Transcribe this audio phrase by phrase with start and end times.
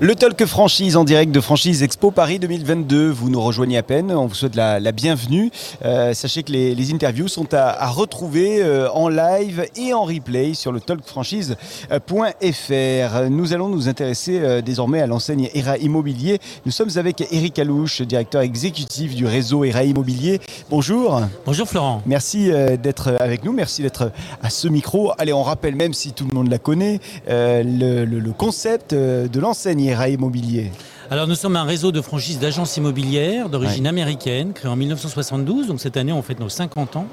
[0.00, 3.08] Le Talk Franchise en direct de Franchise Expo Paris 2022.
[3.10, 5.50] Vous nous rejoignez à peine, on vous souhaite la, la bienvenue.
[5.84, 10.04] Euh, sachez que les, les interviews sont à, à retrouver euh, en live et en
[10.04, 13.28] replay sur le talkfranchise.fr.
[13.28, 16.38] Nous allons nous intéresser euh, désormais à l'enseigne ERA Immobilier.
[16.64, 20.40] Nous sommes avec Eric Alouche, directeur exécutif du réseau ERA Immobilier.
[20.70, 21.22] Bonjour.
[21.44, 22.02] Bonjour Florent.
[22.06, 24.12] Merci d'être avec nous, merci d'être
[24.44, 25.10] à ce micro.
[25.18, 29.40] Allez, on rappelle, même si tout le monde la connaît, le, le- le concept de
[29.40, 30.70] l'enseigne Immobilier.
[31.10, 35.80] Alors nous sommes un réseau de franchises d'agences immobilières d'origine américaine, créé en 1972, donc
[35.80, 37.06] cette année on fête nos 50 ans.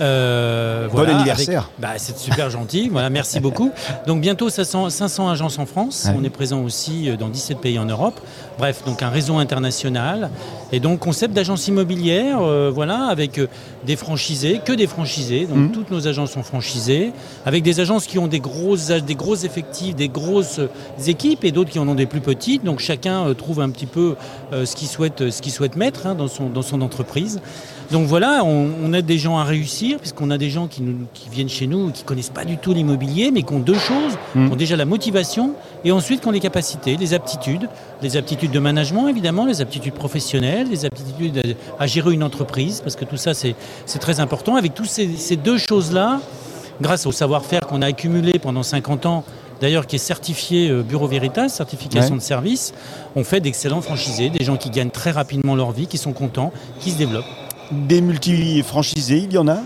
[0.00, 1.62] Euh, Bon anniversaire.
[1.62, 3.70] avec- bah, c'est super gentil, voilà, merci beaucoup.
[4.06, 6.14] Donc bientôt 500, 500 agences en France, Ouais.
[6.18, 8.20] on est présent aussi euh, dans 17 pays en Europe.
[8.58, 10.30] Bref, donc un réseau international.
[10.72, 13.46] Et donc concept d'agence immobilière, euh, voilà, avec euh,
[13.86, 15.70] des franchisés, que des franchisés, donc Mhm.
[15.72, 17.12] toutes nos agences sont franchisées,
[17.46, 20.60] avec des agences qui ont des grosses, des gros effectifs, des grosses
[21.06, 22.64] équipes et d'autres qui en ont des plus petites.
[22.64, 24.14] Donc chacun trouve un petit peu
[24.52, 27.40] euh, ce qu'il souhaite, ce qu'il souhaite mettre hein, dans, son, dans son entreprise.
[27.90, 31.06] Donc voilà, on, on aide des gens à réussir, puisqu'on a des gens qui, nous,
[31.14, 34.18] qui viennent chez nous, qui connaissent pas du tout l'immobilier, mais qui ont deux choses,
[34.34, 34.46] Mhm.
[34.48, 35.52] qui ont déjà la motivation,
[35.84, 37.66] et ensuite qui ont les capacités, les aptitudes,
[38.02, 42.82] les aptitudes de management évidemment, les aptitudes professionnelles, les aptitudes à, à gérer une entreprise,
[42.82, 43.54] parce que tout ça c'est
[44.00, 44.56] très important.
[44.56, 46.20] Avec tous ces, ces deux choses-là,
[46.82, 49.24] grâce au savoir-faire qu'on a accumulé pendant 50 ans,
[49.62, 52.18] d'ailleurs qui est certifié euh, Bureau Veritas, certification Ouais.
[52.18, 52.74] de service,
[53.16, 56.52] on fait d'excellents franchisés, des gens qui gagnent très rapidement leur vie, qui sont contents,
[56.80, 57.24] qui se développent.
[57.70, 59.58] Des multi-franchisés, il y en a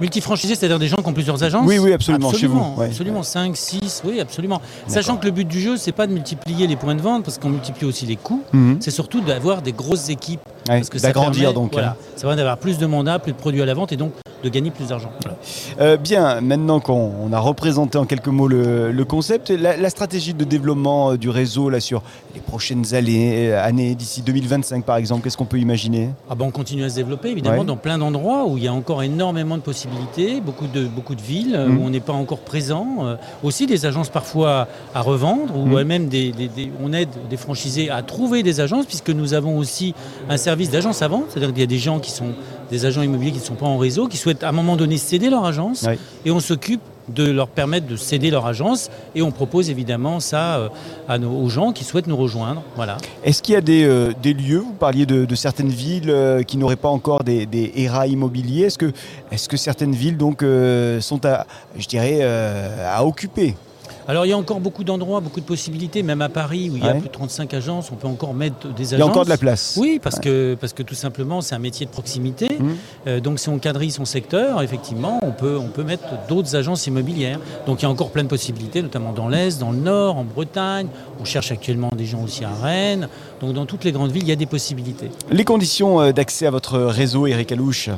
[0.00, 2.86] Multifranchisés, c'est-à-dire des gens qui ont plusieurs agences Oui, oui, absolument, chez Absolument, vous, ouais.
[2.86, 3.22] absolument.
[3.24, 4.60] 5, 6, oui, absolument.
[4.86, 7.36] Sachant que le but du jeu, c'est pas de multiplier les points de vente, parce
[7.38, 8.76] qu'on multiplie aussi les coûts, Mhm.
[8.80, 10.40] c'est surtout d'avoir des grosses équipes.
[10.68, 11.72] Ouais, Parce que ça D'agrandir donc.
[11.72, 11.96] Voilà, hein.
[12.14, 14.48] ça va d'avoir plus de mandats, plus de produits à la vente, et donc de
[14.48, 15.10] gagner plus d'argent.
[15.22, 15.36] Voilà.
[15.80, 19.90] Euh, bien, maintenant qu'on on a représenté en quelques mots le, le concept, la, la
[19.90, 22.02] stratégie de développement euh, du réseau là, sur
[22.34, 26.10] les prochaines années, euh, années d'ici 2025 par exemple, qu'est-ce qu'on peut imaginer?
[26.30, 27.64] Ah ben, on continue à se développer évidemment Ouais.
[27.64, 31.22] dans plein d'endroits où il y a encore énormément de possibilités, beaucoup de, beaucoup de
[31.22, 35.66] villes où on n'est pas encore présent, euh, aussi des agences parfois à revendre ou
[35.66, 35.82] Mhm.
[35.82, 39.58] même des, des- des- on aide des franchisés à trouver des agences puisque nous avons
[39.58, 39.94] aussi
[40.28, 42.32] un service d'agence à vente, c'est-à-dire qu'il y a des gens qui sont
[42.70, 44.96] des agents immobiliers qui ne sont pas en réseau, qui souhaitent à un moment donné
[44.96, 45.86] céder leur agence.
[46.24, 48.90] Et on s'occupe de leur permettre de céder leur agence.
[49.14, 50.68] Et on propose évidemment ça euh,
[51.08, 52.62] à nos, aux gens qui souhaitent nous rejoindre.
[52.76, 52.98] Voilà.
[53.24, 56.42] Est-ce qu'il y a des, euh, des lieux, vous parliez de, de certaines villes euh,
[56.42, 58.92] qui n'auraient pas encore des, des ERA immobiliers, est-ce que,
[59.32, 61.46] est que certaines villes donc, euh, sont à,
[61.78, 63.54] je dirais, à occuper?
[64.08, 66.82] Alors il y a encore beaucoup d'endroits, beaucoup de possibilités, même à Paris où il
[66.82, 66.98] y a Ouais.
[67.00, 68.96] plus de 35 agences, on peut encore mettre des agences.
[68.96, 71.54] Il y a encore de la place Oui, parce, que, parce que tout simplement c'est
[71.54, 72.48] un métier de proximité.
[72.58, 72.76] Mhm.
[73.06, 76.86] Euh, donc si on quadrille son secteur, effectivement, on peut, on peut mettre d'autres agences
[76.86, 77.38] immobilières.
[77.66, 80.24] Donc il y a encore plein de possibilités, notamment dans l'Est, dans le Nord, en
[80.24, 80.88] Bretagne.
[81.20, 83.08] On cherche actuellement des gens aussi à Rennes.
[83.42, 85.10] Donc dans toutes les grandes villes, il y a des possibilités.
[85.30, 87.90] Les conditions euh, d'accès à votre réseau, Eric Alouche?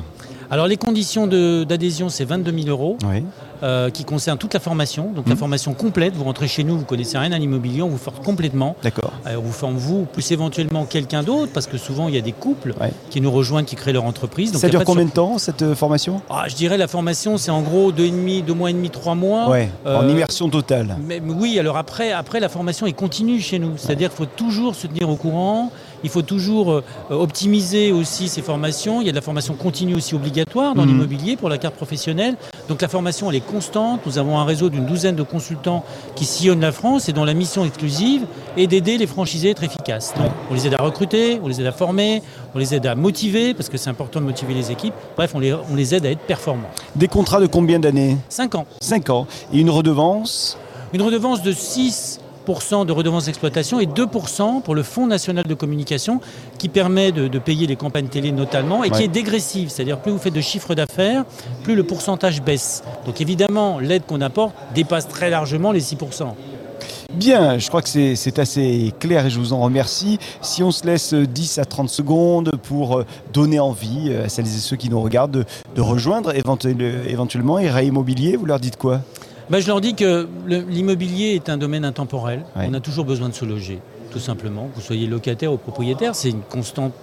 [0.53, 2.97] Alors les conditions d'adhésion, c'est 22 000 euros.
[3.09, 3.23] Oui.
[3.63, 5.37] euh, qui concerne toute la formation, donc la Mhm.
[5.39, 6.15] formation complète.
[6.15, 8.75] Vous rentrez chez nous, vous connaissez rien à l'immobilier, on vous forme complètement.
[8.81, 9.13] D'accord.
[9.27, 12.21] Euh, on vous forme vous, plus éventuellement quelqu'un d'autre, parce que souvent il y a
[12.21, 12.91] des couples Ouais.
[13.11, 14.51] qui nous rejoignent, qui créent leur entreprise.
[14.51, 16.23] Donc Ça dure combien de temps cette euh, formation?
[16.31, 18.89] Ah, Je dirais la formation, c'est en gros deux, et demi, deux mois et demi,
[18.89, 19.47] trois mois.
[19.47, 20.97] Ouais, en Euh, immersion totale.
[21.07, 23.73] mais, mais oui, alors après, après la formation est continue chez nous.
[23.77, 25.71] C'est-à-dire qu'il faut toujours se tenir au courant,
[26.03, 29.01] il faut toujours euh, optimiser aussi ces formations.
[29.01, 30.89] Il y a de la formation continue aussi obligatoire dans Mhm.
[30.89, 32.35] l'immobilier pour la carte professionnelle.
[32.69, 34.01] Donc la formation, elle est constante.
[34.05, 35.83] Nous avons un réseau d'une douzaine de consultants
[36.15, 38.25] qui sillonnent la France et dont la mission exclusive
[38.57, 40.13] est d'aider les franchisés à être efficaces.
[40.17, 42.21] Donc, on les aide à recruter, on les aide à former,
[42.55, 44.93] on les aide à motiver, parce que c'est important de motiver les équipes.
[45.15, 46.69] Bref, on les, on les aide à être performants.
[46.95, 48.17] Des contrats de combien d'années?
[48.29, 48.65] 5 ans.
[48.81, 49.27] 5 ans.
[49.53, 50.57] Et une redevance?
[50.93, 52.19] Une redevance de 6%
[52.85, 56.19] de redevance d'exploitation et 2% pour le Fonds national de communication
[56.57, 58.97] qui permet de, de payer les campagnes télé notamment et Ouais.
[58.97, 59.69] qui est dégressive.
[59.69, 61.23] C'est-à-dire plus vous faites de chiffre d'affaires,
[61.63, 62.83] plus le pourcentage baisse.
[63.05, 66.33] Donc évidemment, l'aide qu'on apporte dépasse très largement les 6%.
[67.13, 70.17] Bien, je crois que c'est assez clair et je vous en remercie.
[70.41, 74.45] Si on se laisse 10 à 30 secondes pour euh, donner envie euh, à celles
[74.47, 75.45] et ceux qui nous regardent de,
[75.75, 79.01] de rejoindre éventuel- éventuellement ERA Immobilier, vous leur dites quoi?
[79.51, 82.45] Ben, je leur dis que l'immobilier est un domaine intemporel.
[82.55, 82.67] Ouais.
[82.69, 84.69] On a toujours besoin de se loger, tout simplement.
[84.69, 86.93] Que vous soyez locataire ou propriétaire, c'est une constante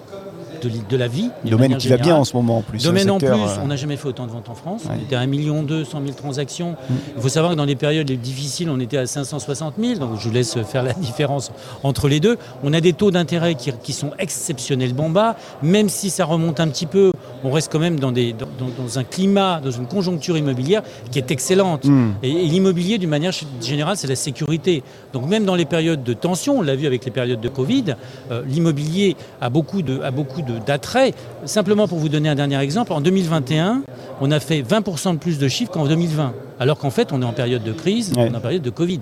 [0.62, 1.30] de, la vie.
[1.44, 2.82] Domaine qui va bien en ce moment en plus.
[2.82, 4.84] Domaine en plus, euh, on n'a jamais fait autant de ventes en France.
[4.84, 4.92] Ouais.
[4.98, 6.70] On était à 1 million 100 000 transactions.
[6.72, 6.94] Mm.
[7.16, 9.98] Il faut savoir que dans les périodes les difficiles, on était à 560 000.
[9.98, 11.52] Donc je vous laisse faire la différence
[11.82, 12.38] entre les deux.
[12.64, 15.36] On a des taux d'intérêt qui, qui sont exceptionnellement bas.
[15.62, 17.12] Même si ça remonte un petit peu,
[17.44, 21.30] on reste quand même dans, des, dans, un climat, dans une conjoncture immobilière qui est
[21.30, 21.84] excellente.
[21.84, 22.12] Hmm.
[22.22, 24.82] Et, l'immobilier, d'une manière générale, c'est la sécurité.
[25.12, 27.96] Donc même dans les périodes de tension, on l'a vu avec les périodes de Covid,
[28.30, 31.14] euh, l'immobilier a beaucoup de, a beaucoup d'attrait.
[31.44, 33.82] Simplement pour vous donner un dernier exemple, en 2021,
[34.20, 36.32] on a fait 20% de plus de chiffres qu'en 2020.
[36.60, 39.00] Alors qu'en fait, on est en période de crise, on est en période de Covid.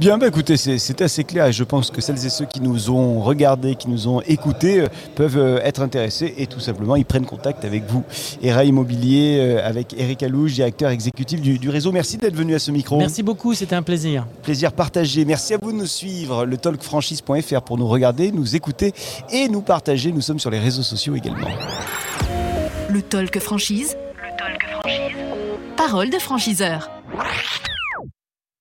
[0.00, 2.90] Bien, bah écoutez, c'est assez clair et je pense que celles et ceux qui nous
[2.90, 7.04] ont regardés, qui nous ont écoutés, euh, peuvent euh, être intéressés et tout simplement ils
[7.04, 8.02] prennent contact avec vous.
[8.42, 11.92] ERA Immobilier euh, avec Eric Alouche, directeur exécutif du, réseau.
[11.92, 12.96] Merci d'être venu à ce micro.
[12.96, 14.26] Merci beaucoup, c'était un plaisir.
[14.42, 15.26] Plaisir partagé.
[15.26, 18.94] Merci à vous de nous suivre, le talkfranchise.fr pour nous regarder, nous écouter
[19.30, 20.12] et nous partager.
[20.12, 21.50] Nous sommes sur les réseaux sociaux également.
[22.88, 23.98] Le Talk Franchise.
[24.16, 25.16] Le Talk Franchise.
[25.76, 26.88] Parole de franchiseur.